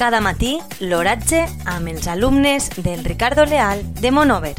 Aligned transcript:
Cada 0.00 0.22
matí, 0.24 0.54
l'oratge 0.80 1.42
amb 1.68 1.90
els 1.90 2.06
alumnes 2.08 2.70
del 2.80 3.02
Ricardo 3.04 3.44
Leal 3.44 3.82
de 4.00 4.10
Monover. 4.10 4.54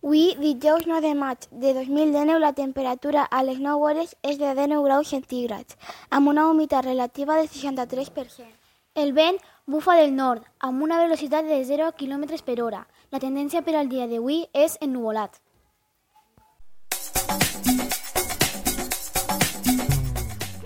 Avui, 0.00 0.32
dijous 0.40 0.86
9 0.86 1.02
de 1.04 1.12
maig 1.14 1.44
de 1.50 1.74
2019, 1.74 2.38
la 2.40 2.54
temperatura 2.54 3.24
a 3.24 3.42
les 3.44 3.58
9 3.60 3.84
hores 3.84 4.16
és 4.22 4.38
de 4.40 4.54
19 4.54 4.80
graus 4.86 5.12
centígrads, 5.12 5.76
amb 6.08 6.32
una 6.32 6.46
humitat 6.48 6.86
relativa 6.86 7.36
del 7.36 7.50
63%. 7.50 8.48
El 8.94 9.12
vent 9.12 9.36
bufa 9.66 9.98
del 10.00 10.16
nord, 10.16 10.48
amb 10.60 10.80
una 10.88 10.96
velocitat 10.96 11.44
de 11.44 11.60
0 11.68 11.92
km 12.00 12.40
per 12.48 12.62
hora. 12.62 12.86
La 13.10 13.20
tendència 13.20 13.60
per 13.60 13.76
al 13.76 13.92
dia 13.92 14.08
d'avui 14.08 14.46
és 14.54 14.80
ennuvolat. 14.80 15.36